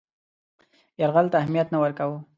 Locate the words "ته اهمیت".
1.31-1.67